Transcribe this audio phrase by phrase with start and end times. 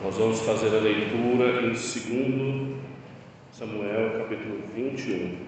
[0.00, 1.76] Nós vamos fazer a leitura em 2
[3.50, 5.38] Samuel, capítulo 21.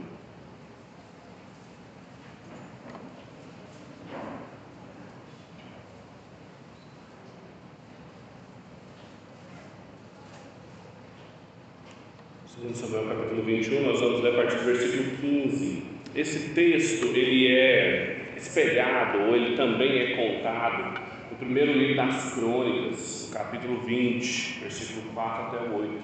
[12.48, 15.82] Segundo Samuel capítulo 21, nós vamos ler a partir do versículo 15.
[16.16, 23.19] Esse texto, ele é espelhado, ou ele também é contado no primeiro livro das crônicas,
[23.30, 26.00] capítulo 20, versículo 4 até o 8.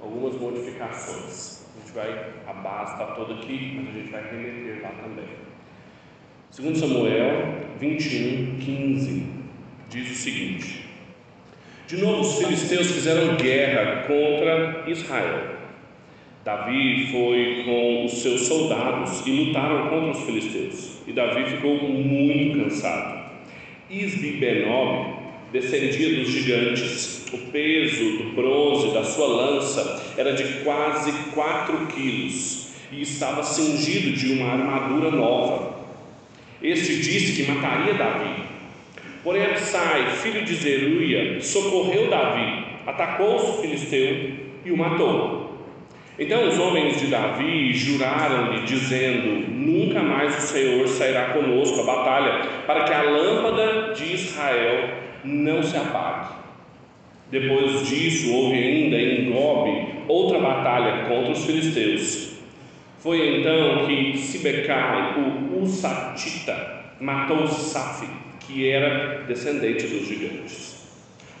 [0.00, 1.66] Algumas modificações.
[1.76, 5.28] A gente vai, a base está toda aqui, mas a gente vai remeter lá também.
[6.50, 9.26] Segundo Samuel 21, 15,
[9.88, 10.88] diz o seguinte.
[11.86, 15.56] De novo, os filisteus fizeram guerra contra Israel.
[16.44, 21.02] Davi foi com os seus soldados e lutaram contra os filisteus.
[21.06, 23.30] E Davi ficou muito cansado.
[23.90, 24.38] Isbi
[25.50, 27.26] Benob descendia dos gigantes.
[27.32, 34.16] O peso do bronze da sua lança era de quase 4 quilos e estava cingido
[34.16, 35.80] de uma armadura nova.
[36.62, 38.42] Este disse que mataria Davi.
[39.22, 44.32] Porém, Absai, filho de Zeruia, socorreu Davi, atacou o filisteu
[44.64, 45.40] e o matou.
[46.18, 52.46] Então os homens de Davi juraram-lhe, dizendo: Nunca mais o Senhor sairá conosco à batalha,
[52.66, 56.34] para que a lâmpada de Israel não se apague.
[57.30, 62.30] Depois disso, houve ainda em Gobe outra batalha contra os filisteus.
[62.98, 68.08] Foi então que Sibecai, o Usatita, matou Safi,
[68.40, 70.80] que era descendente dos gigantes.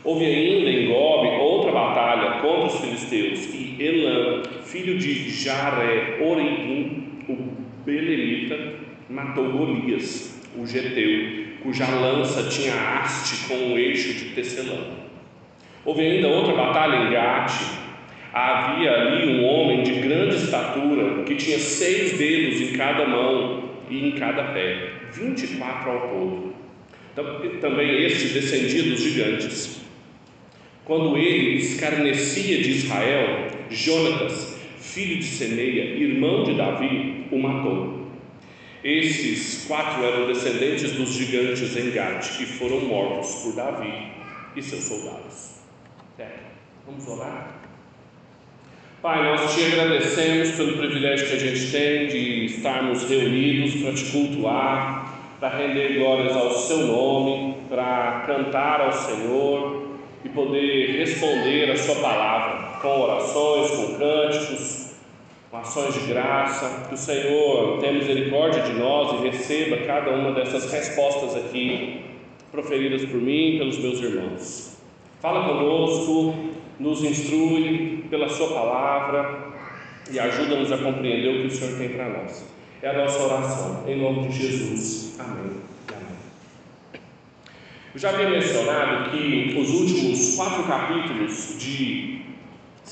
[0.02, 7.08] Houve ainda em Gobe outra batalha contra os filisteus, e Elam, filho de Jaré Origim,
[7.28, 7.36] o
[7.84, 8.74] Belemita,
[9.10, 15.10] matou Golias, o Geteu, cuja lança tinha haste com um eixo de tecelão.
[15.84, 17.80] Houve ainda outra batalha em Gate.
[18.32, 24.08] Havia ali um homem de grande estatura, que tinha seis dedos em cada mão e
[24.08, 26.54] em cada pé, vinte e quatro ao todo.
[27.60, 29.80] Também este descendia dos gigantes.
[30.84, 37.89] Quando ele escarnecia de Israel, Jonatas, filho de Semeia, irmão de Davi, o matou.
[38.82, 44.12] Esses quatro eram descendentes dos gigantes em Gade que foram mortos por Davi
[44.56, 45.56] e seus soldados.
[46.16, 46.40] Certo?
[46.86, 47.60] Vamos orar?
[49.02, 54.04] Pai, nós te agradecemos pelo privilégio que a gente tem de estarmos reunidos para te
[54.12, 59.88] cultuar, para render glórias ao seu nome, para cantar ao Senhor
[60.24, 64.89] e poder responder a Sua palavra com orações, com cânticos,
[65.50, 66.86] com ações de graça.
[66.88, 72.04] Que o Senhor tenha misericórdia de nós e receba cada uma dessas respostas aqui,
[72.52, 74.78] proferidas por mim e pelos meus irmãos.
[75.20, 76.34] Fala conosco,
[76.78, 79.50] nos instrui pela Sua palavra
[80.10, 82.44] e ajuda-nos a compreender o que o Senhor tem para nós.
[82.82, 85.20] É a nossa oração, em nome de Jesus.
[85.20, 85.60] Amém.
[87.92, 92.19] Eu já havia mencionado que os últimos quatro capítulos de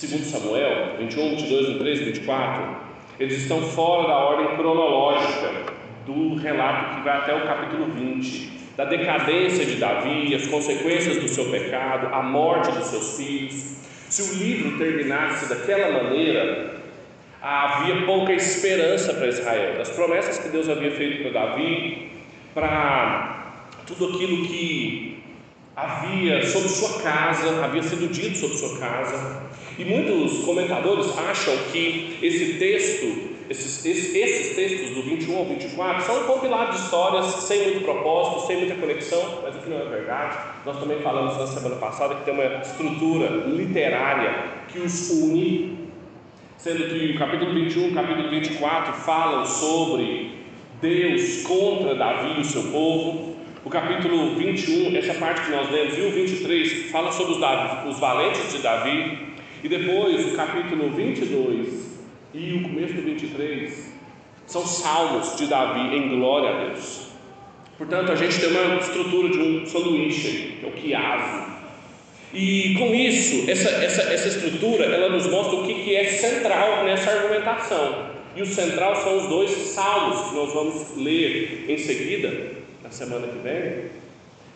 [0.01, 2.77] 2 Samuel, 21, 22, 23 e 24,
[3.19, 5.73] eles estão fora da ordem cronológica
[6.07, 11.27] do relato que vai até o capítulo 20, da decadência de Davi, as consequências do
[11.27, 13.79] seu pecado, a morte dos seus filhos.
[14.09, 16.77] Se o livro terminasse daquela maneira,
[17.43, 22.13] havia pouca esperança para Israel, das promessas que Deus havia feito para Davi,
[22.55, 25.25] para tudo aquilo que
[25.75, 29.49] havia sobre sua casa, havia sido dito sobre sua casa.
[29.79, 36.23] E muitos comentadores acham que esse texto, esses, esses, textos do 21 ao 24, são
[36.23, 39.85] um compilado de histórias sem muito propósito, sem muita conexão, mas o que não é
[39.85, 40.37] verdade.
[40.67, 45.79] Nós também falamos na semana passada que tem uma estrutura literária que os une,
[46.57, 50.39] sendo que o capítulo 21 e o capítulo 24 falam sobre
[50.81, 55.97] Deus contra Davi e o seu povo, o capítulo 21, essa parte que nós lemos,
[55.97, 59.28] e o 23, fala sobre os, Davi, os valentes de Davi.
[59.63, 61.99] E depois, o capítulo 22
[62.33, 63.93] e o começo do 23
[64.47, 67.09] são salmos de Davi em glória a Deus.
[67.77, 71.59] Portanto, a gente tem uma estrutura de um sanduíche, que é o quiasmo.
[72.33, 76.85] E com isso, essa, essa, essa estrutura, ela nos mostra o que, que é central
[76.85, 78.11] nessa argumentação.
[78.37, 82.53] E o central são os dois salmos que nós vamos ler em seguida
[82.83, 83.91] na semana que vem,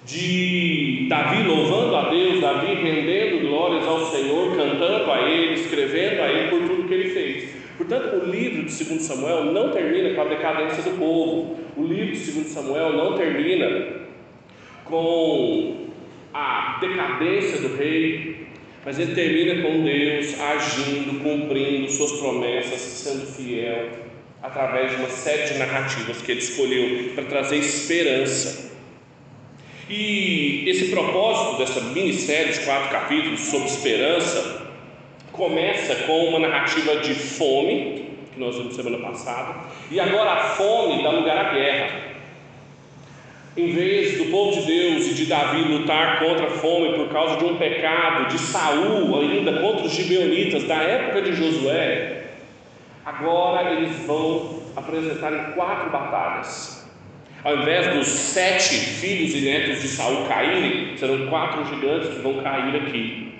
[0.04, 6.28] de Davi louvando a Deus, Davi rendendo glórias ao Senhor, cantando a Ele, escrevendo a
[6.28, 7.54] Ele por tudo que Ele fez.
[7.76, 12.14] Portanto, o livro de 2 Samuel não termina com a decadência do povo, o livro
[12.14, 14.02] de 2 Samuel não termina
[14.84, 15.88] com
[16.34, 18.46] a decadência do rei,
[18.84, 23.90] Mas ele termina com Deus agindo, cumprindo suas promessas, sendo fiel,
[24.42, 28.71] através de uma série de narrativas que ele escolheu para trazer esperança.
[29.94, 34.62] E esse propósito dessa minissérie de quatro capítulos sobre esperança
[35.30, 39.54] começa com uma narrativa de fome, que nós vimos semana passada,
[39.90, 41.90] e agora a fome dá lugar à guerra.
[43.54, 47.36] Em vez do povo de Deus e de Davi lutar contra a fome por causa
[47.36, 52.28] de um pecado de Saul, ainda contra os gibeonitas da época de Josué,
[53.04, 56.81] agora eles vão apresentar em quatro batalhas.
[57.44, 62.40] Ao invés dos sete filhos e netos de Saul caírem, serão quatro gigantes que vão
[62.40, 63.32] cair aqui.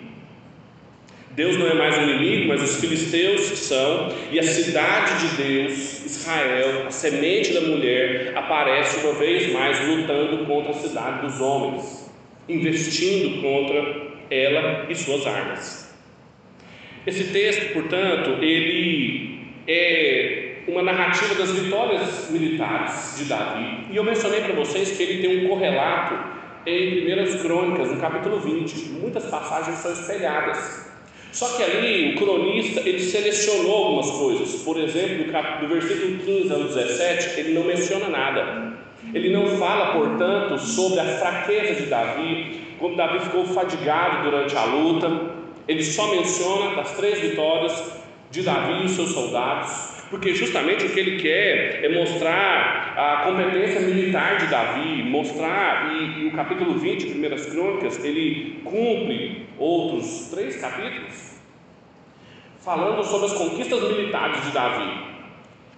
[1.31, 6.05] Deus não é mais o inimigo, mas os filisteus são, e a cidade de Deus,
[6.05, 12.13] Israel, a semente da mulher, aparece uma vez mais lutando contra a cidade dos homens,
[12.49, 15.95] investindo contra ela e suas armas.
[17.07, 23.87] Esse texto, portanto, ele é uma narrativa das vitórias militares de Davi.
[23.91, 26.15] E eu mencionei para vocês que ele tem um correlato
[26.65, 28.91] em 1 Crônicas, no capítulo 20.
[29.01, 30.93] Muitas passagens são espelhadas.
[31.33, 34.63] Só que ali o cronista ele selecionou algumas coisas.
[34.63, 38.75] Por exemplo, do versículo 15 ao 17, ele não menciona nada.
[39.13, 44.65] Ele não fala, portanto, sobre a fraqueza de Davi, quando Davi ficou fadigado durante a
[44.65, 45.43] luta.
[45.67, 50.91] Ele só menciona das três vitórias de Davi e os seus soldados, porque justamente o
[50.91, 56.75] que ele quer é mostrar a competência militar de Davi, mostrar, e, e o capítulo
[56.75, 61.41] 20, Primeiras Crônicas, ele cumpre outros três capítulos,
[62.61, 65.01] falando sobre as conquistas militares de Davi,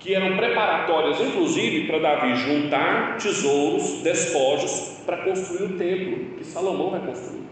[0.00, 6.90] que eram preparatórias, inclusive, para Davi juntar tesouros, despojos, para construir o templo que Salomão
[6.90, 7.44] vai construir.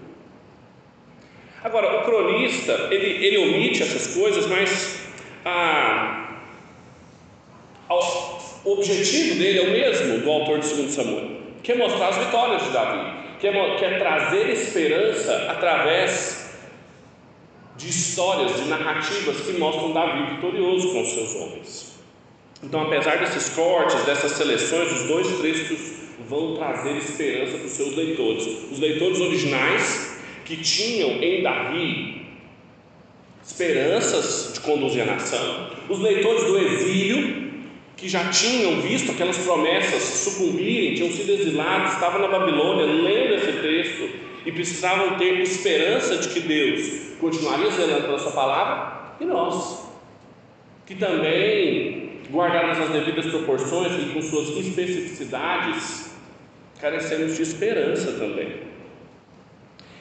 [1.63, 5.01] Agora, o cronista, ele, ele omite essas coisas, mas
[5.45, 6.22] a,
[8.65, 11.31] o objetivo dele é o mesmo do autor de 2 Samuel,
[11.63, 16.51] que é mostrar as vitórias de Davi, que é, que é trazer esperança através
[17.77, 21.93] de histórias, de narrativas que mostram Davi vitorioso com seus homens.
[22.63, 27.97] Então, apesar desses cortes, dessas seleções, os dois textos vão trazer esperança para os seus
[27.97, 28.47] leitores.
[28.71, 32.23] Os leitores originais que tinham em Davi
[33.45, 37.42] esperanças de conduzir a nação, os leitores do exílio
[38.03, 43.53] que já tinham visto aquelas promessas sucumbirem, tinham sido exilados, estavam na Babilônia lendo esse
[43.61, 44.11] texto
[44.45, 49.89] e precisavam ter esperança de que Deus continuaria zelando pela sua palavra, e nós,
[50.85, 56.11] que também, guardadas as devidas proporções e com suas especificidades,
[56.81, 58.63] carecemos de esperança também.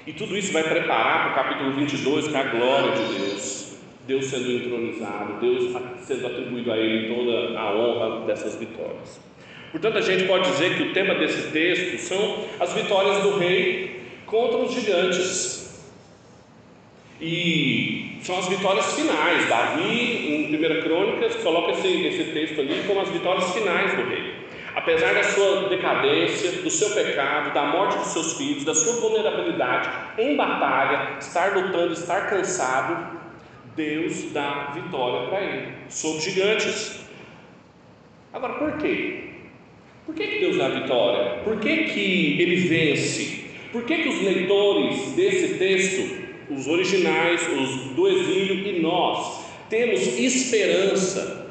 [0.08, 3.61] E tudo isso vai preparar para o capítulo 22, que é a glória de Deus.
[4.08, 9.20] Deus sendo entronizado, Deus sendo atribuído a Ele toda a honra dessas vitórias.
[9.72, 14.02] Portanto, a gente pode dizer que o tema desse texto são as vitórias do rei
[14.26, 15.62] contra os gigantes.
[17.22, 19.48] E são as vitórias finais.
[19.48, 24.42] Davi, em 1 Crônicas, coloca esse, esse texto ali como as vitórias finais do rei.
[24.76, 29.90] Apesar da sua decadência, do seu pecado, da morte dos seus filhos, da sua vulnerabilidade
[30.18, 33.21] em batalha, estar lutando, estar cansado,
[33.76, 37.00] Deus dá vitória para ele sobre gigantes.
[38.34, 39.32] Agora, por quê?
[40.06, 41.40] Por que, que Deus dá vitória?
[41.44, 43.46] Por que, que ele vence?
[43.72, 50.02] Por que, que os leitores desse texto, os originais, os do exílio e nós, temos
[50.18, 51.48] esperança,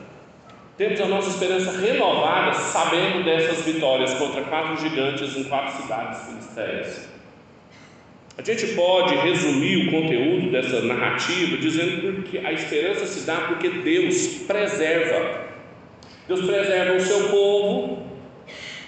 [0.77, 7.20] temos a nossa esperança renovada, sabendo dessas vitórias contra quatro gigantes em quatro cidades filisteias?
[8.39, 13.69] A gente pode resumir o conteúdo dessa narrativa dizendo que a esperança se dá porque
[13.69, 15.49] Deus preserva.
[16.27, 18.07] Deus preserva o seu povo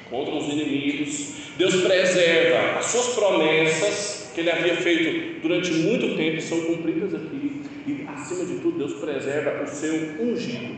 [0.08, 1.34] contra os inimigos.
[1.58, 7.62] Deus preserva as suas promessas que ele havia feito durante muito tempo são cumpridas aqui.
[7.86, 10.76] E acima de tudo, Deus preserva o seu ungido.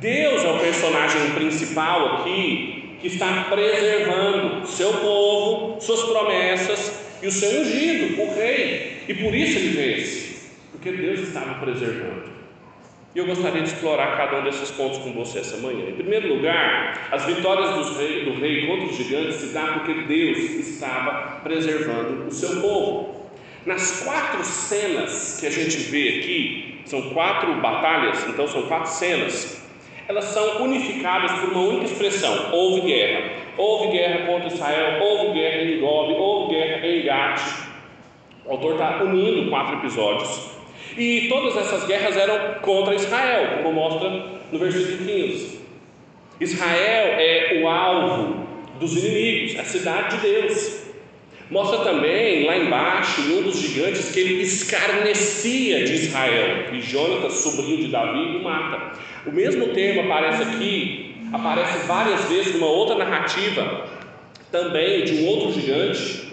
[0.00, 7.32] Deus é o personagem principal aqui que está preservando seu povo, suas promessas e o
[7.32, 10.36] seu ungido, o rei, e por isso ele vence,
[10.72, 12.34] porque Deus estava preservando.
[13.14, 15.88] E eu gostaria de explorar cada um desses pontos com você essa manhã.
[15.88, 20.38] Em primeiro lugar, as vitórias rei, do rei contra os gigantes se dá porque Deus
[20.66, 23.28] estava preservando o seu povo.
[23.64, 29.62] Nas quatro cenas que a gente vê aqui, são quatro batalhas, então são quatro cenas,
[30.08, 33.43] elas são unificadas por uma única expressão: houve guerra.
[33.56, 37.40] Houve guerra contra Israel, houve guerra em Gob, houve guerra em Gate.
[38.44, 40.50] O autor está unindo quatro episódios.
[40.96, 44.10] E todas essas guerras eram contra Israel, como mostra
[44.52, 45.60] no versículo 15.
[46.40, 48.46] Israel é o alvo
[48.78, 50.84] dos inimigos, é a cidade de Deus.
[51.50, 56.72] Mostra também lá embaixo, em um dos gigantes, que ele escarnecia de Israel.
[56.72, 58.98] E Jonatas, sobrinho de Davi, o mata.
[59.26, 61.03] O mesmo termo aparece aqui,
[61.34, 63.86] aparece várias vezes numa outra narrativa,
[64.52, 66.32] também de um outro gigante,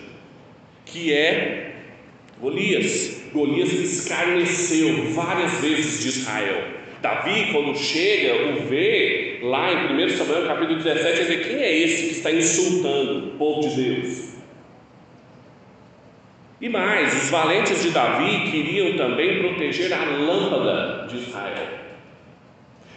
[0.85, 1.73] que é
[2.39, 3.19] Golias.
[3.33, 6.81] Golias escarneceu várias vezes de Israel.
[7.01, 11.77] Davi, quando chega, o vê lá em 1 Samuel capítulo 17, ele vê quem é
[11.77, 14.31] esse que está insultando o povo de Deus.
[16.59, 21.90] E mais, os valentes de Davi queriam também proteger a lâmpada de Israel.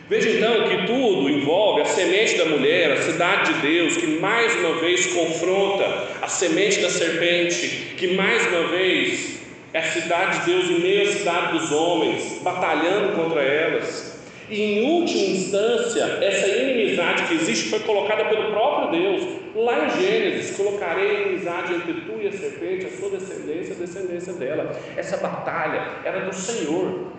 [0.08, 4.54] Veja então que tudo envolve a semente da mulher, a cidade de Deus, que mais
[4.56, 9.40] uma vez confronta a semente da serpente, que mais uma vez
[9.72, 14.14] é a cidade de Deus em meio à cidade dos homens, batalhando contra elas.
[14.50, 19.22] E em última instância, essa inimizade que existe foi colocada pelo próprio Deus.
[19.54, 24.32] Lá em Gênesis, colocarei inimizade entre tu e a serpente, a sua descendência, a descendência
[24.34, 24.78] dela.
[24.96, 27.13] Essa batalha era do Senhor.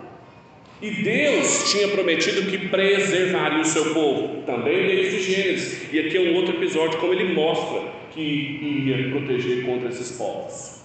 [0.80, 5.90] E Deus tinha prometido que preservaria o seu povo, também desde Gênesis.
[5.90, 7.80] E aqui é um outro episódio, como ele mostra
[8.10, 10.82] que iria proteger contra esses povos.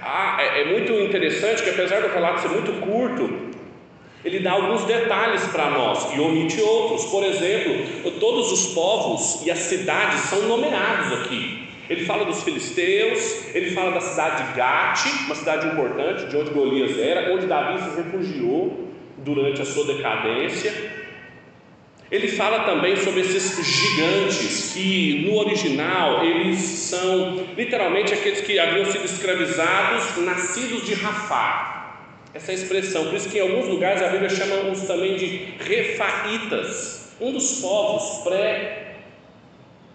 [0.00, 3.52] Ah, é, é muito interessante que, apesar do relato ser muito curto,
[4.24, 7.06] ele dá alguns detalhes para nós e omite outros.
[7.06, 11.66] Por exemplo, todos os povos e as cidades são nomeados aqui.
[11.90, 16.50] Ele fala dos filisteus, ele fala da cidade de Gate, uma cidade importante, de onde
[16.50, 18.91] Golias era, onde Davi se refugiou
[19.24, 21.02] durante a sua decadência.
[22.12, 28.84] Ele fala também sobre esses gigantes que no original eles são literalmente aqueles que haviam
[28.84, 31.96] sido escravizados, nascidos de Rafá,
[32.34, 33.06] essa expressão.
[33.06, 37.62] Por isso que em alguns lugares a Bíblia chama uns também de refaítas, um dos
[37.62, 38.24] povos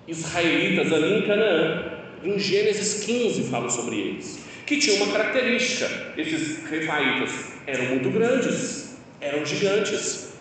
[0.07, 1.97] pré-israelitas ali em Canaã.
[2.23, 7.31] Em Gênesis 15 fala sobre eles, que tinha uma característica: esses refaítas
[7.67, 8.86] eram muito grandes,
[9.21, 10.33] eram gigantes.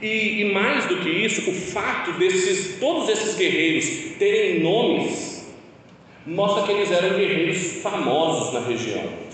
[0.00, 5.46] E, e mais do que isso, o fato desses todos esses guerreiros terem nomes
[6.26, 9.24] mostra que eles eram guerreiros famosos na região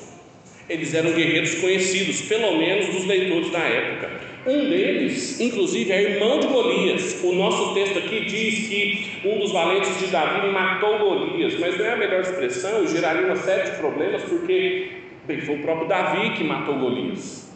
[0.70, 4.08] eles eram guerreiros conhecidos, pelo menos dos leitores da época.
[4.46, 7.20] Um deles, inclusive, é irmão de Golias.
[7.24, 11.84] O nosso texto aqui diz que um dos valentes de Davi matou Golias, mas não
[11.84, 14.90] é a melhor expressão, geraria uma série de problemas, porque
[15.26, 17.49] bem, foi o próprio Davi que matou Golias.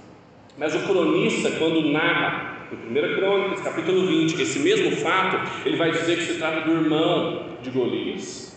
[0.56, 5.90] Mas o cronista, quando narra, em 1 Crônicas, capítulo 20, esse mesmo fato, ele vai
[5.90, 8.56] dizer que se trata do irmão de Golias,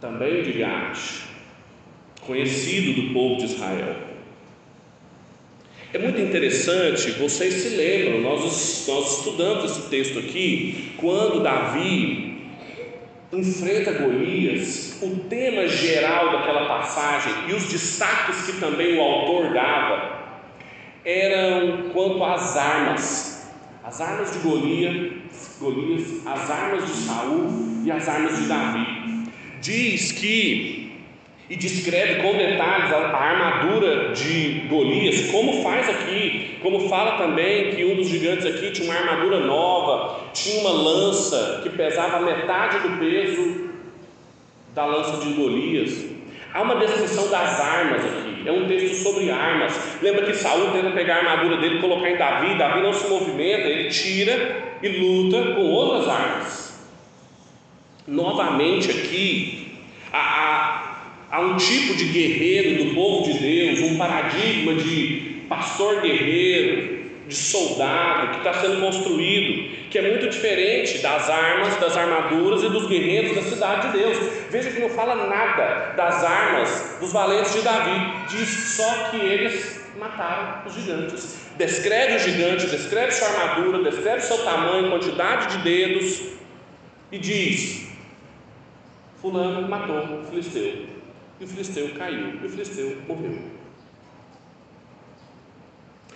[0.00, 1.24] também de Gate
[2.26, 3.96] conhecido do povo de Israel.
[5.92, 12.48] É muito interessante, vocês se lembram, nós, nós estudamos esse texto aqui, quando Davi
[13.32, 20.13] enfrenta Golias, o tema geral daquela passagem e os destaques que também o autor dava
[21.04, 23.52] eram quanto às armas,
[23.84, 25.12] as armas de Golias,
[25.60, 29.24] Golias, as armas de Saul e as armas de Davi.
[29.60, 30.84] Diz que
[31.48, 37.74] e descreve com detalhes a, a, armadura de Golias, como faz aqui, como fala também
[37.74, 42.78] que um dos gigantes aqui tinha uma armadura nova, tinha uma lança que pesava metade
[42.78, 43.68] do peso
[44.74, 46.06] da lança de Golias.
[46.52, 49.78] Há uma descrição das armas aqui, é um texto sobre armas.
[50.02, 53.08] Lembra que Saul tenta pegar a armadura dele e colocar em Davi, Davi não se
[53.08, 56.74] movimenta, ele tira e luta com outras armas.
[58.06, 59.78] Novamente aqui,
[60.12, 60.94] a, a
[61.34, 66.93] Há um tipo de guerreiro do povo de Deus, um paradigma de pastor guerreiro,
[67.26, 72.68] de soldado que está sendo construído, que é muito diferente das armas, das armaduras e
[72.68, 74.18] dos guerreiros da cidade de Deus.
[74.50, 79.80] Veja que não fala nada das armas dos valentes de Davi, diz só que eles
[79.98, 81.44] mataram os gigantes.
[81.56, 86.22] Descreve o gigante, descreve sua armadura, descreve seu tamanho, quantidade de dedos
[87.12, 87.88] e diz:
[89.20, 90.86] Fulano matou o filisteu.
[91.40, 93.53] E o filisteu caiu, e o filisteu morreu.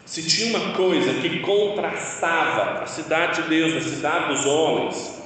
[0.09, 5.23] Se tinha uma coisa que contrastava a cidade de Deus, a cidade dos homens,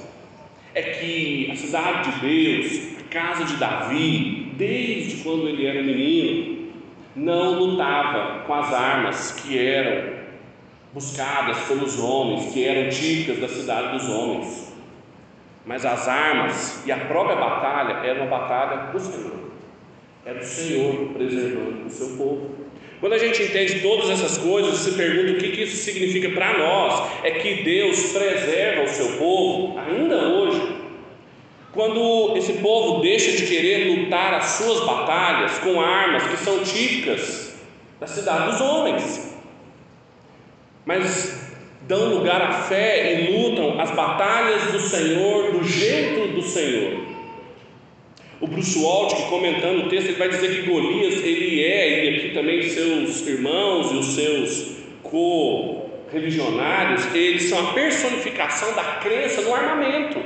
[0.75, 6.67] é que a cidade de Deus, a casa de Davi, desde quando ele era menino,
[7.15, 10.15] não lutava com as armas que eram
[10.93, 14.73] buscadas pelos homens, que eram típicas da cidade dos homens.
[15.65, 19.49] Mas as armas e a própria batalha era uma batalha do Senhor.
[20.25, 22.62] Era o Senhor preservando o seu povo.
[23.03, 26.57] Quando a gente entende todas essas coisas, se pergunta o que, que isso significa para
[26.57, 30.77] nós, é que Deus preserva o seu povo ainda hoje.
[31.73, 37.53] Quando esse povo deixa de querer lutar as suas batalhas com armas que são típicas
[37.99, 39.35] da cidade dos homens,
[40.85, 41.45] mas
[41.81, 47.02] dão lugar à fé e lutam as batalhas do Senhor do jeito do Senhor.
[48.43, 52.17] O Bruce Walt, que comentando o texto, ele vai dizer que Golias, ele é, e
[52.17, 59.55] aqui também seus irmãos e os seus co-religionários, eles são a personificação da crença no
[59.55, 60.19] armamento.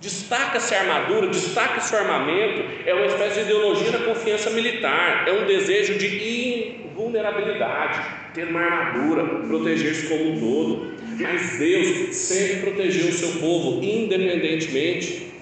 [0.00, 5.32] Destaca-se a armadura, destaca-se o armamento, é uma espécie de ideologia da confiança militar, é
[5.32, 8.00] um desejo de invulnerabilidade,
[8.32, 10.94] ter uma armadura, proteger-se como um todo.
[11.20, 15.33] Mas Deus sempre protegeu o seu povo, independentemente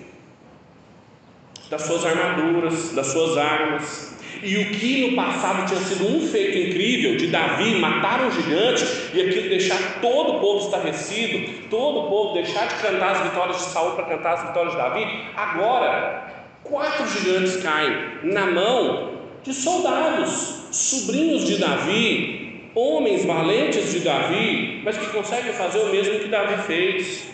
[1.72, 4.14] das suas armaduras, das suas armas.
[4.42, 8.84] E o que no passado tinha sido um feito incrível de Davi matar um gigante
[9.14, 13.56] e aquilo deixar todo o povo estarrecido, todo o povo deixar de cantar as vitórias
[13.56, 19.12] de Saul para cantar as vitórias de Davi, agora quatro gigantes caem na mão
[19.42, 26.18] de soldados, sobrinhos de Davi, homens valentes de Davi, mas que conseguem fazer o mesmo
[26.18, 27.31] que Davi fez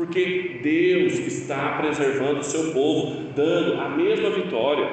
[0.00, 4.88] porque Deus está preservando o seu povo, dando a mesma vitória.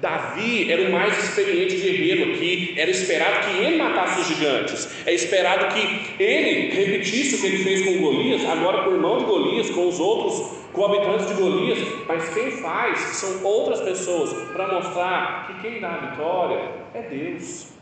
[0.00, 5.12] Davi era o mais experiente guerreiro aqui, era esperado que ele matasse os gigantes, é
[5.12, 9.24] esperado que ele repetisse o que ele fez com Golias, agora com o irmão de
[9.24, 15.48] Golias, com os outros coabitantes de Golias, mas quem faz são outras pessoas, para mostrar
[15.48, 17.72] que quem dá a vitória é Deus.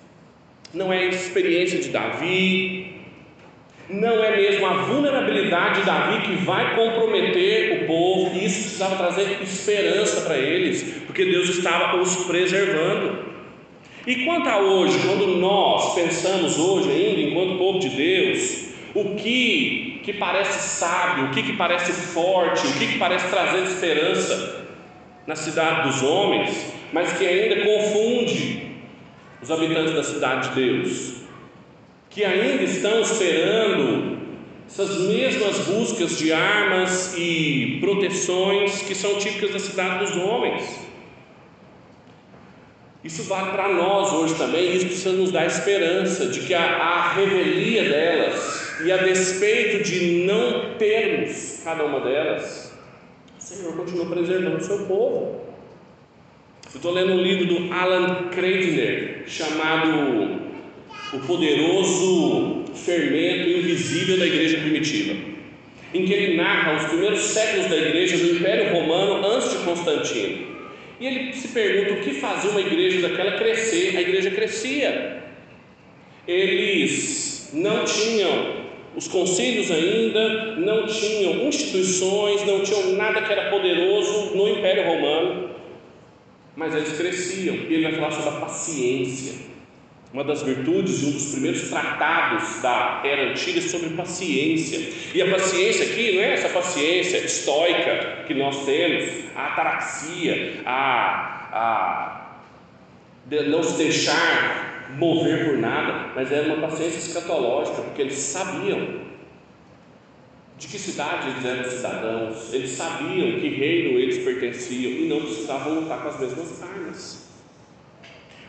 [0.72, 3.01] Não é a experiência de Davi,
[3.88, 8.96] não é mesmo a vulnerabilidade de Davi que vai comprometer o povo, e isso precisava
[8.96, 13.32] trazer esperança para eles, porque Deus estava os preservando.
[14.06, 20.00] E quanto a hoje, quando nós pensamos hoje ainda, enquanto povo de Deus, o que,
[20.02, 24.66] que parece sábio, o que, que parece forte, o que, que parece trazer esperança
[25.26, 28.73] na cidade dos homens, mas que ainda confunde
[29.40, 31.22] os habitantes da cidade de Deus
[32.12, 34.18] que ainda estão esperando
[34.66, 40.78] essas mesmas buscas de armas e proteções que são típicas da cidade dos homens.
[43.02, 47.12] Isso vale para nós hoje também, isso precisa nos dar esperança de que a, a
[47.14, 52.72] revelia delas e a despeito de não termos cada uma delas,
[53.38, 55.40] o Senhor continua preservando o seu povo.
[56.72, 60.42] Eu estou lendo um livro do Alan Kreidner chamado
[61.13, 65.15] o poderoso fermento invisível da igreja primitiva,
[65.93, 70.52] em que ele narra os primeiros séculos da igreja do Império Romano antes de Constantino.
[70.99, 73.97] E ele se pergunta o que fazia uma igreja daquela crescer.
[73.97, 75.23] A igreja crescia.
[76.26, 78.63] Eles não tinham
[78.97, 85.50] os concílios ainda, não tinham instituições, não tinham nada que era poderoso no Império Romano,
[86.55, 87.57] mas eles cresciam.
[87.57, 89.51] E ele vai falar sobre a paciência
[90.12, 94.78] uma das virtudes e um dos primeiros tratados da era antiga é sobre paciência.
[95.14, 101.48] E a paciência aqui não é essa paciência estoica que nós temos, a ataraxia, a,
[101.52, 102.22] a
[103.30, 109.00] não se deixar mover por nada, mas era uma paciência escatológica, porque eles sabiam
[110.58, 115.80] de que cidade eles eram cidadãos, eles sabiam que reino eles pertenciam e não precisavam
[115.80, 117.22] lutar com as mesmas armas.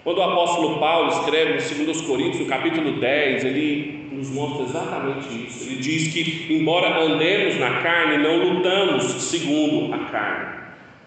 [0.04, 5.48] Quando o apóstolo Paulo escreve em 2 Coríntios, no capítulo 10, ele nos mostra exatamente
[5.48, 5.70] isso.
[5.70, 10.64] Ele diz que, embora andemos na carne, não lutamos segundo a carne.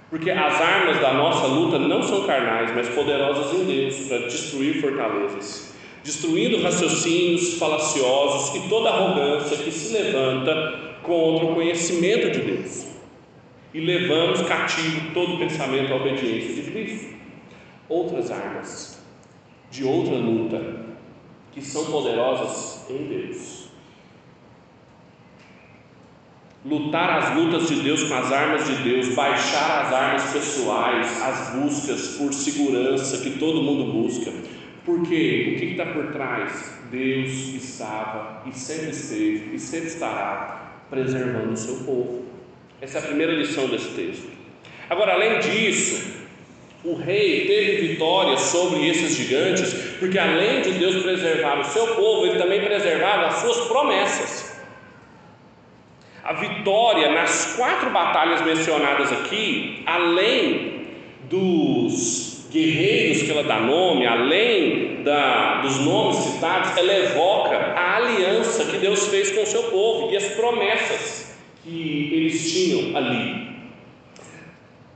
[0.08, 4.80] Porque as armas da nossa luta não são carnais, mas poderosas em Deus para destruir
[4.80, 12.86] fortalezas, destruindo raciocínios falaciosos e toda arrogância que se levanta contra o conhecimento de Deus.
[13.74, 17.15] E levamos cativo todo pensamento à obediência de Cristo
[17.88, 18.98] outras armas
[19.70, 20.86] de outra luta
[21.52, 23.66] que são poderosas em Deus.
[26.64, 31.50] Lutar as lutas de Deus com as armas de Deus, baixar as armas pessoais, as
[31.54, 34.32] buscas por segurança que todo mundo busca.
[34.84, 35.54] Por quê?
[35.54, 36.78] O que está por trás?
[36.90, 42.24] Deus estava e sempre esteve e sempre estará preservando o seu povo.
[42.80, 44.28] Essa é a primeira lição desse texto.
[44.88, 46.15] Agora, além disso,
[46.84, 52.26] o rei teve vitória sobre esses gigantes, porque além de Deus preservar o seu povo,
[52.26, 54.56] ele também preservava as suas promessas.
[56.22, 60.86] A vitória nas quatro batalhas mencionadas aqui, além
[61.28, 68.64] dos guerreiros que ela dá nome, além da, dos nomes citados, ela evoca a aliança
[68.64, 73.45] que Deus fez com o seu povo e as promessas que eles tinham ali.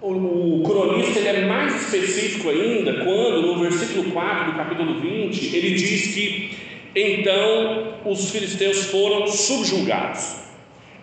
[0.02, 5.74] O, cronista ele é mais específico ainda quando, no versículo 4 do capítulo 20, ele
[5.74, 6.56] diz que
[6.96, 10.36] então os filisteus foram subjugados.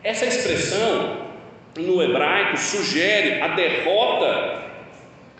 [0.03, 1.27] Essa expressão
[1.77, 4.67] no hebraico sugere a derrota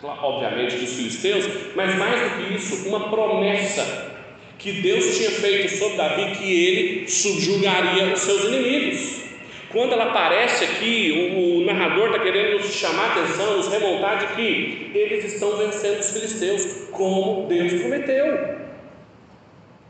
[0.02, 1.44] obviamente dos filisteus,
[1.74, 4.12] mas mais do que isso, uma promessa
[4.58, 9.27] que Deus tinha feito sobre Davi que ele subjugaria os seus inimigos.
[9.70, 14.18] Quando ela aparece aqui, o, o narrador está querendo nos chamar a atenção, nos remontar
[14.18, 18.56] de que eles estão vencendo os filisteus, como Deus prometeu.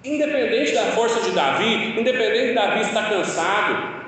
[0.04, 3.98] Independente da força de Davi, independente de Davi estar cansado,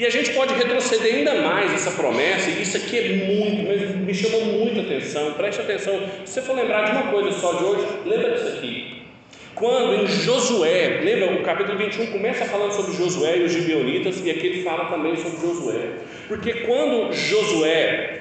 [0.00, 3.96] e a gente pode retroceder ainda mais essa promessa, e isso aqui é muito, mas
[3.96, 6.00] me chamou muita atenção, preste atenção.
[6.24, 8.99] Se você for lembrar de uma coisa só de hoje, lembra disso aqui.
[9.54, 14.30] Quando em Josué, lembra o capítulo 21 começa falando sobre Josué e os gibeonitas, e
[14.30, 15.88] aqui ele fala também sobre Josué.
[16.28, 18.20] Porque quando Josué,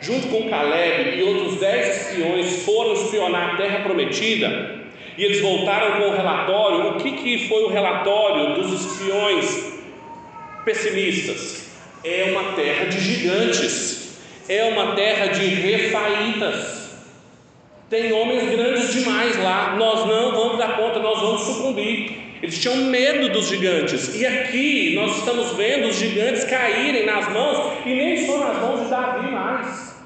[0.00, 4.82] junto com Caleb e outros dez espiões, foram espionar a terra prometida,
[5.16, 9.72] e eles voltaram com o relatório, o que, que foi o relatório dos espiões
[10.64, 11.68] pessimistas.
[12.02, 14.18] É uma terra de gigantes,
[14.48, 16.73] é uma terra de refaitas.
[17.90, 22.24] Tem homens grandes demais lá, nós não vamos dar conta, nós vamos sucumbir.
[22.42, 27.78] Eles tinham medo dos gigantes, e aqui nós estamos vendo os gigantes caírem nas mãos,
[27.86, 29.96] e nem só nas mãos de Davi mais,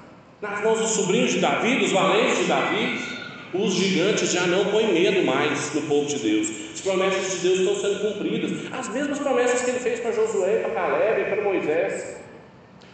[0.40, 3.18] nas mãos dos sobrinhos de Davi, dos valentes de Davi
[3.52, 6.50] os gigantes já não põem medo mais no povo de Deus.
[6.74, 8.72] As promessas de Deus estão sendo cumpridas.
[8.72, 12.16] As mesmas promessas que ele fez para Josué, para Caleb e para Moisés.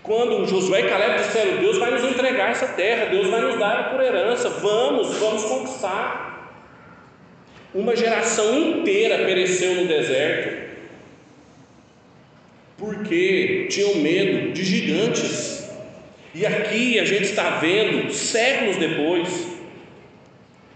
[0.04, 3.90] Quando Josué e Caleb disseram: Deus vai nos entregar essa terra, Deus vai nos dar
[3.90, 6.52] por herança, vamos, vamos conquistar.
[7.74, 10.62] Uma geração inteira pereceu no deserto
[12.76, 15.70] porque tinham medo de gigantes.
[16.34, 19.46] E aqui a gente está vendo, séculos depois,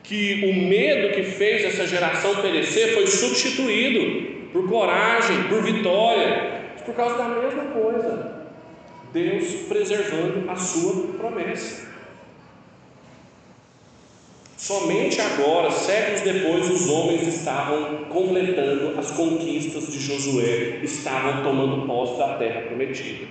[0.05, 6.95] que o medo que fez essa geração perecer foi substituído por coragem, por vitória, por
[6.95, 8.38] causa da mesma coisa.
[9.13, 11.89] Deus preservando a sua promessa.
[14.57, 22.19] Somente agora, séculos depois, os homens estavam completando as conquistas de Josué, estavam tomando posse
[22.19, 23.27] da terra prometida.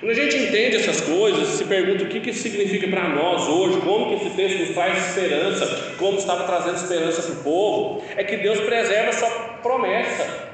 [0.00, 3.46] Quando a gente entende essas coisas, se pergunta o que, que isso significa para nós
[3.48, 8.04] hoje, como que esse texto nos traz esperança, como estava trazendo esperança para o povo,
[8.16, 9.30] é que Deus preserva a sua
[9.62, 10.50] promessa,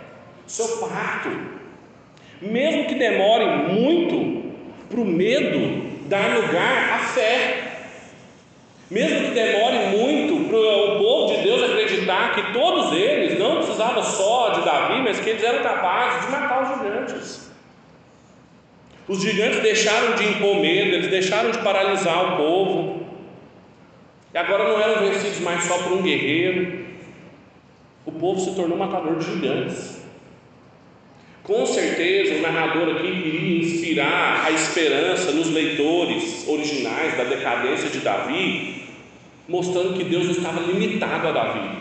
[0.46, 1.30] seu pacto.
[2.42, 4.37] Mesmo que demore muito
[4.88, 7.64] para o medo dar lugar à fé.
[8.90, 14.02] Mesmo que demore muito para o povo de Deus acreditar que todos eles, não precisava
[14.02, 17.50] só de Davi, mas que eles eram capazes de matar os gigantes.
[19.06, 23.06] Os gigantes deixaram de impor medo, eles deixaram de paralisar o povo.
[24.32, 26.86] E agora não eram vencidos mais só por um guerreiro.
[28.06, 29.97] O povo se tornou matador de gigantes.
[31.48, 38.00] Com certeza o narrador aqui queria inspirar a esperança nos leitores originais da decadência de
[38.00, 38.82] Davi,
[39.48, 41.78] mostrando que Deus estava limitado a Davi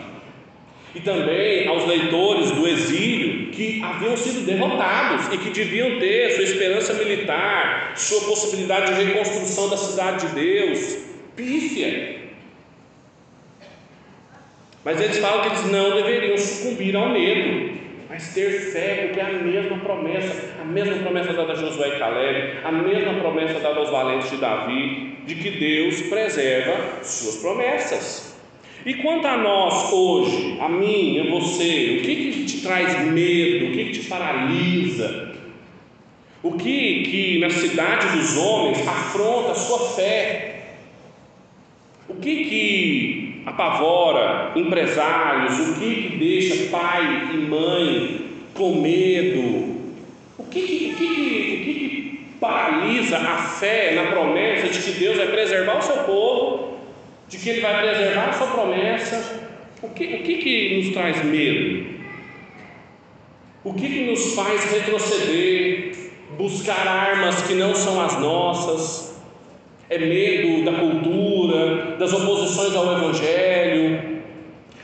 [0.94, 6.44] e também aos leitores do exílio que haviam sido derrotados e que deviam ter sua
[6.44, 10.96] esperança militar, sua possibilidade de reconstrução da cidade de Deus,
[11.36, 12.20] pífia.
[14.82, 17.67] Mas eles falam que eles não deveriam sucumbir ao medo,
[18.18, 21.98] mas ter fé, porque é a mesma promessa, a mesma promessa dada a Josué e
[22.00, 28.36] Caleb, a mesma promessa dada aos valentes de Davi, de que Deus preserva suas promessas.
[28.84, 33.66] E quanto a nós hoje, a mim, a você, o que, que te traz medo,
[33.66, 35.34] o que, que te paralisa?
[36.42, 40.74] O que que na cidade dos homens afronta a sua fé?
[42.08, 42.87] O que que
[43.58, 45.58] apavora empresários?
[45.58, 48.20] O que que deixa pai e mãe
[48.54, 49.76] com medo?
[50.38, 54.92] O que que, que, que, o que, que paralisa a fé na promessa de que
[54.92, 56.78] Deus vai preservar o seu povo
[57.28, 59.48] de que Ele vai preservar a sua promessa.
[59.82, 61.98] O que, o que, que nos traz medo?
[63.62, 65.92] O que, que nos faz retroceder,
[66.38, 69.17] buscar armas que não são as nossas?
[69.90, 74.22] É medo da cultura, das oposições ao Evangelho,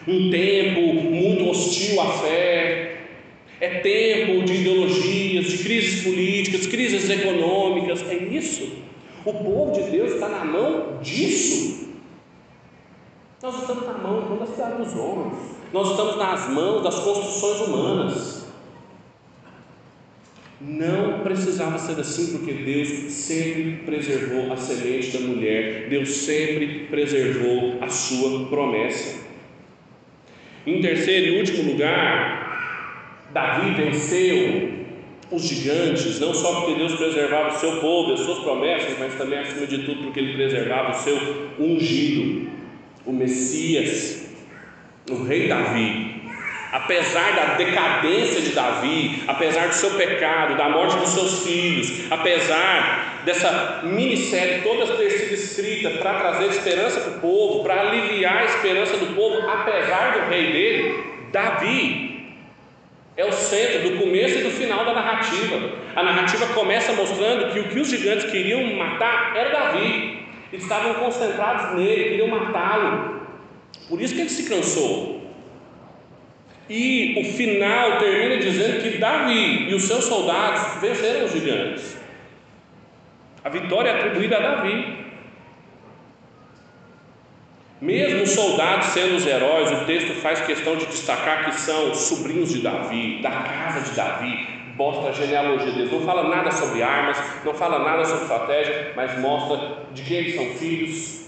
[0.09, 2.97] um tempo muito hostil à fé,
[3.61, 8.85] é tempo de ideologias, de crises políticas, crises econômicas, é isso?
[9.25, 11.89] O povo de Deus está na mão disso.
[13.43, 15.35] Nós estamos na mão da cidade dos homens.
[15.73, 18.44] Nós estamos nas mãos das construções humanas.
[20.67, 27.77] Não precisava ser assim, porque Deus sempre preservou a semente da mulher, Deus sempre preservou
[27.83, 29.23] a sua promessa.
[30.67, 34.85] Em terceiro e último lugar, Davi venceu
[35.31, 39.41] os gigantes, não só porque Deus preservava o seu povo as suas promessas, mas também,
[39.41, 41.19] acima de tudo, porque Ele preservava o seu
[41.59, 42.49] ungido,
[43.05, 44.31] o Messias,
[45.11, 46.04] o rei Davi.
[46.75, 53.23] Apesar da decadência de Davi, apesar do seu pecado, da morte dos seus filhos, apesar
[53.25, 58.45] dessa minissérie toda ter sido escrita para trazer esperança para o povo, para aliviar a
[58.47, 62.35] esperança do povo, apesar do rei dele, Davi
[63.17, 65.71] é o centro do começo e do final da narrativa.
[65.95, 70.27] A narrativa começa mostrando que o que os gigantes queriam matar era Davi.
[70.53, 73.21] Eles estavam concentrados nele, queriam matá-lo.
[73.89, 75.14] Por isso que ele se cansou.
[76.69, 81.97] E o final termina dizendo que Davi e os seus soldados venceram os gigantes.
[83.45, 85.05] A vitória é atribuída a Davi.
[87.81, 92.51] Mesmo os soldados sendo os heróis, o texto faz questão de destacar que são sobrinhos
[92.51, 95.93] de Davi, da casa de Davi, mostra a genealogia deles.
[95.93, 100.35] Não fala nada sobre armas, não fala nada sobre estratégia, mas mostra de quem eles
[100.35, 101.27] são filhos.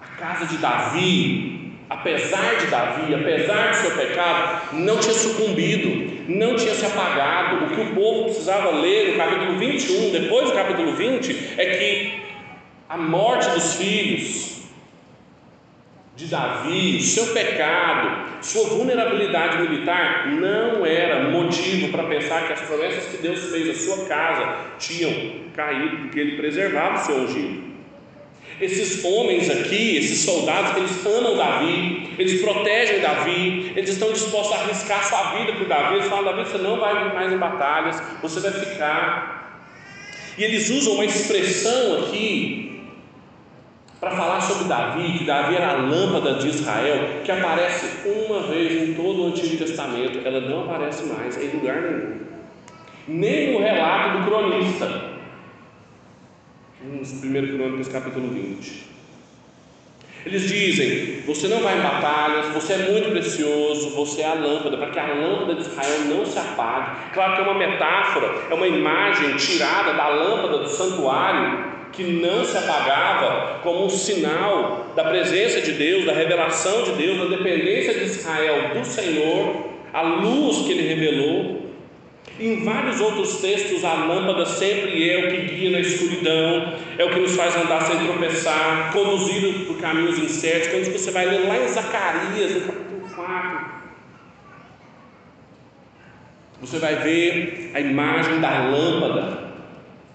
[0.00, 1.59] A casa de Davi,
[1.90, 7.64] apesar de Davi, apesar do seu pecado, não tinha sucumbido, não tinha se apagado.
[7.64, 12.22] O que o povo precisava ler no capítulo 21, depois do capítulo 20, é que
[12.88, 14.50] a morte dos filhos,
[16.16, 23.06] de Davi, seu pecado, sua vulnerabilidade militar não era motivo para pensar que as promessas
[23.06, 25.12] que Deus fez à sua casa tinham
[25.54, 27.69] caído, porque ele preservava o seu ungido.
[28.60, 34.60] Esses homens aqui, esses soldados, eles amam Davi, eles protegem Davi, eles estão dispostos a
[34.62, 35.94] arriscar sua vida por Davi.
[35.94, 39.40] Eles falam: Davi, você não vai mais em batalhas, você vai ficar.
[40.36, 42.70] E eles usam uma expressão aqui
[44.00, 48.88] para falar sobre Davi, que Davi era a lâmpada de Israel, que aparece uma vez
[48.88, 52.20] em todo o Antigo Testamento, ela não aparece mais em lugar nenhum,
[53.06, 55.09] nem no relato do cronista,
[56.82, 58.90] no 1 Crônicas capítulo 20.
[60.24, 64.76] Eles dizem: Você não vai em batalhas, você é muito precioso, você é a lâmpada,
[64.76, 67.12] para que a lâmpada de Israel não se apague.
[67.12, 72.44] Claro que é uma metáfora, é uma imagem tirada da lâmpada do santuário, que não
[72.44, 77.94] se apagava como um sinal da presença de Deus, da revelação de Deus, da dependência
[77.94, 81.59] de Israel do Senhor, a luz que ele revelou.
[82.40, 87.10] Em vários outros textos, a lâmpada sempre é o que guia na escuridão, é o
[87.10, 90.68] que nos faz andar sem tropeçar, conduzido por caminhos incertos.
[90.68, 93.60] Quando você vai ler lá em Zacarias, no capítulo 4,
[96.62, 99.50] você vai ver a imagem da lâmpada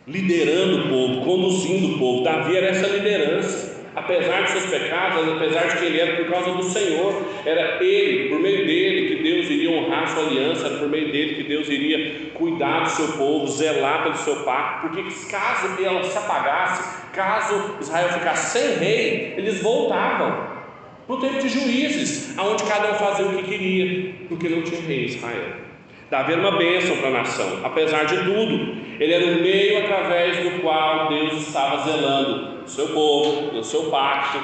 [0.07, 2.23] liderando o povo, conduzindo o povo.
[2.23, 3.64] Davi era essa liderança.
[3.95, 8.27] Apesar de seus pecados, apesar de que ele era por causa do Senhor, era ele,
[8.27, 12.29] por meio dele, que Deus iria honrar sua aliança, por meio dele que Deus iria
[12.33, 18.09] cuidar do seu povo, zelar pelo seu pacto, porque caso ela se apagasse, caso Israel
[18.09, 20.55] ficasse sem rei, eles voltavam
[21.07, 24.81] para o tempo de juízes, aonde cada um fazia o que queria, porque não tinha
[24.81, 25.65] rei em Israel.
[26.11, 30.37] Davi era uma bênção para a nação, apesar de tudo, ele era o meio através
[30.43, 34.39] do qual Deus estava zelando o seu povo, pelo seu pacto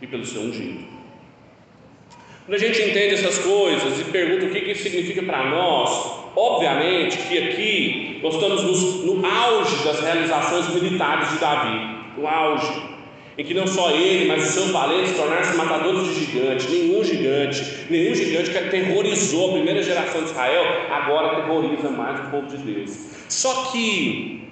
[0.00, 0.92] e pelo seu ungido.
[2.44, 7.16] Quando a gente entende essas coisas e pergunta o que isso significa para nós, obviamente
[7.28, 12.92] que aqui nós estamos no, no auge das realizações militares de Davi, o auge
[13.38, 16.68] em que não só ele, mas os seus valentes tornaram-se matadores de gigantes.
[16.68, 22.30] Nenhum gigante, nenhum gigante que aterrorizou a primeira geração de Israel, agora aterroriza mais o
[22.30, 22.98] povo de Deus.
[23.28, 24.51] Só que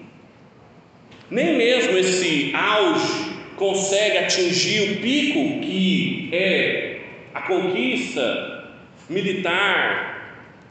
[1.31, 7.01] nem mesmo esse auge consegue atingir o pico que é
[7.33, 8.69] a conquista
[9.09, 10.11] militar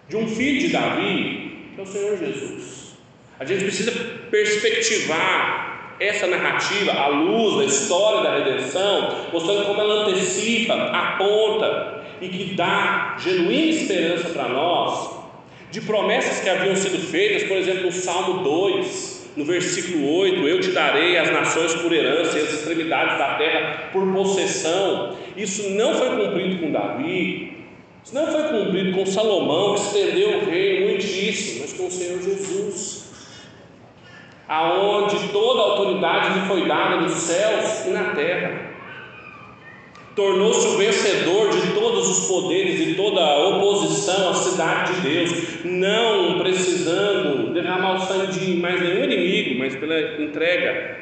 [0.09, 2.97] de um filho de Davi, que é o Senhor Jesus.
[3.39, 3.91] A gente precisa
[4.29, 12.27] perspectivar essa narrativa à luz da história da redenção, mostrando como ela antecipa, aponta e
[12.27, 15.19] que dá genuína esperança para nós
[15.71, 20.59] de promessas que haviam sido feitas, por exemplo, no Salmo 2, no versículo 8: Eu
[20.59, 25.15] te darei as nações por herança e as extremidades da terra por possessão.
[25.37, 27.65] Isso não foi cumprido com Davi,
[28.03, 32.21] isso não foi cumprido com Salomão, que estendeu o reino muitíssimo, mas com o Senhor
[32.21, 33.07] Jesus.
[34.49, 38.67] aonde toda a autoridade lhe foi dada nos céus e na terra.
[40.15, 45.31] Tornou-se o vencedor de todos os poderes e toda a oposição à cidade de Deus,
[45.63, 50.97] não precisando derramar o sangue de mais nenhum inimigo, mas pela entrega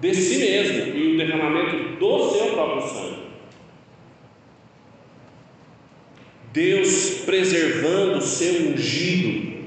[0.00, 3.28] de si mesmo e o derramamento do seu próprio sangue.
[6.52, 9.58] Deus preservando o seu ungido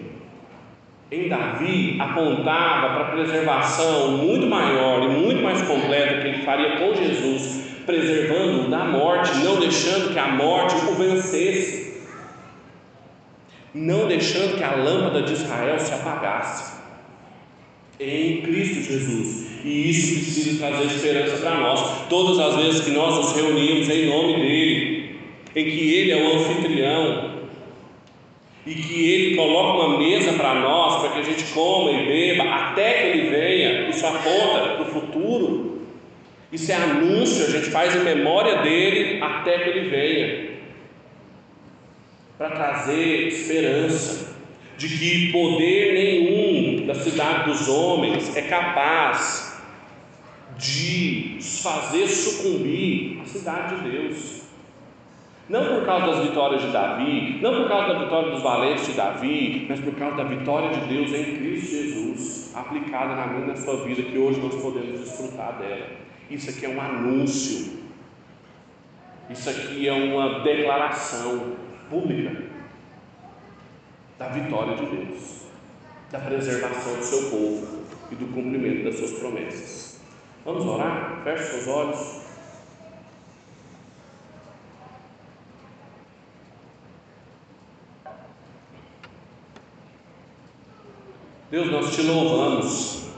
[1.11, 6.77] em Davi apontava para a preservação muito maior e muito mais completa que ele faria
[6.77, 11.80] com Jesus, preservando da morte, não deixando que a morte o vencesse,
[13.73, 16.79] não deixando que a lâmpada de Israel se apagasse.
[17.99, 19.47] Em Cristo Jesus.
[19.63, 22.07] E isso precisa trazer esperança para nós.
[22.09, 25.15] Todas as vezes que nós nos reunimos em nome dEle,
[25.55, 27.31] em que Ele é o anfitrião,
[28.65, 32.43] e que Ele coloca uma mesa para nós, para que a gente coma e beba,
[32.43, 35.81] até que Ele venha, isso aponta para o futuro,
[36.51, 40.50] isso é anúncio, a gente faz em memória dele até que Ele venha,
[42.41, 44.33] para trazer esperança
[44.75, 49.61] de que poder nenhum da cidade dos homens é capaz
[50.57, 54.41] de fazer sucumbir a cidade de Deus.
[55.47, 58.93] Não por causa das vitórias de Davi, não por causa da vitória dos valentes de
[58.93, 63.47] Davi, mas por causa da vitória de Deus em Cristo Jesus, aplicada na minha e
[63.49, 65.85] na sua vida, que hoje nós podemos desfrutar dela.
[66.27, 67.81] Isso aqui é um anúncio,
[69.29, 71.60] isso aqui é uma declaração
[71.91, 72.43] pública
[74.17, 75.41] da vitória de Deus,
[76.09, 79.99] da preservação do seu povo e do cumprimento das suas promessas.
[80.45, 81.21] Vamos orar?
[81.23, 82.21] Feche seus olhos.
[91.51, 93.09] Deus, nós te louvamos,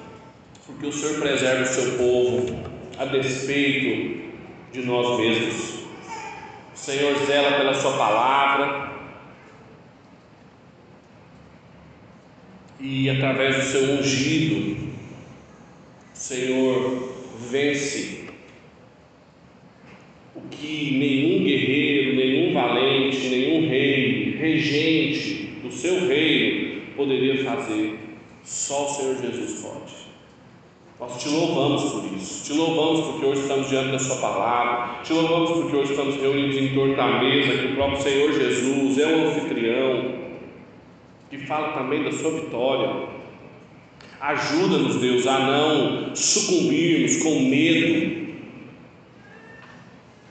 [0.66, 2.64] porque o Senhor preserva o seu povo
[2.98, 4.34] a despeito
[4.72, 5.83] de nós mesmos.
[6.84, 8.92] Senhor zela pela Sua palavra
[12.78, 14.90] e através do seu ungido,
[16.14, 18.26] Senhor vence
[20.36, 27.98] o que nenhum guerreiro, nenhum valente, nenhum rei, regente do seu reino poderia fazer.
[28.44, 30.03] Só o Senhor Jesus pode.
[31.00, 32.46] Nós te louvamos por isso.
[32.46, 35.02] Te louvamos porque hoje estamos diante da Sua palavra.
[35.04, 38.98] Te louvamos porque hoje estamos reunidos em torno da mesa, que o próprio Senhor Jesus
[39.00, 40.16] é o anfitrião,
[41.30, 43.08] que fala também da Sua vitória.
[44.22, 48.24] Ajuda-nos, Deus, a não sucumbirmos com medo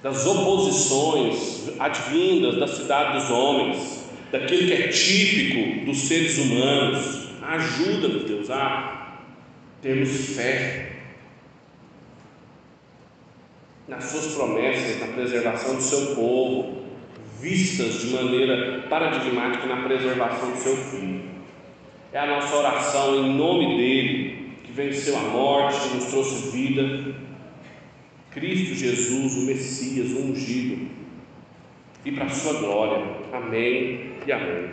[0.03, 8.22] das oposições advindas da cidade dos homens, daquilo que é típico dos seres humanos Ajuda-nos,
[8.25, 9.02] Deus, a
[9.83, 10.92] termos fé
[13.88, 16.83] nas Suas promessas, na preservação do Seu povo,
[17.40, 21.23] vistas de maneira paradigmática na preservação do Seu Filho.
[22.12, 27.14] É a nossa oração em nome dEle, que venceu a morte, que nos trouxe vida.
[28.31, 30.88] Cristo Jesus, o Messias, o ungido,
[32.05, 33.05] e para a Sua glória.
[33.33, 34.71] Amém e amém.